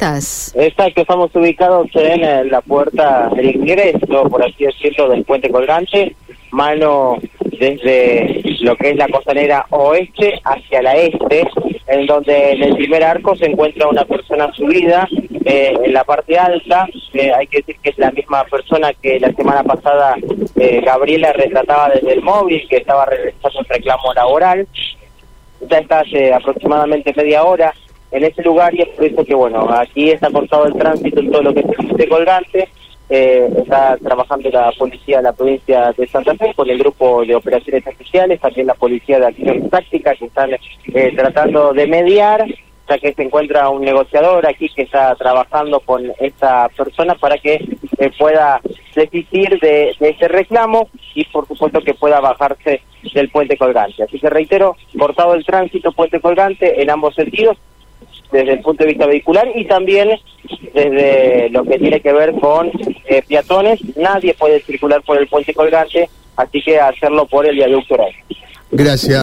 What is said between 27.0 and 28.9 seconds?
media hora en ese lugar y es